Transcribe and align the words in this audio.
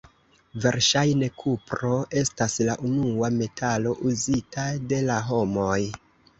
Verŝajne 0.61 1.29
kupro 1.43 1.91
estas 2.23 2.57
la 2.71 2.79
unua 2.89 3.31
metalo 3.37 3.95
uzita 4.15 4.69
de 4.91 5.05
la 5.13 5.23
homoj. 5.33 5.81